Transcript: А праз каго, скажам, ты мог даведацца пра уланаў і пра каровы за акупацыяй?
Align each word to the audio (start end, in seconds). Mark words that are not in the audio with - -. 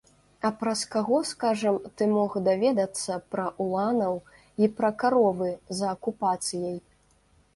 А 0.47 0.49
праз 0.59 0.79
каго, 0.93 1.17
скажам, 1.31 1.75
ты 1.99 2.05
мог 2.13 2.37
даведацца 2.47 3.19
пра 3.35 3.45
уланаў 3.65 4.17
і 4.63 4.69
пра 4.79 4.89
каровы 5.03 5.51
за 5.81 5.87
акупацыяй? 5.95 6.77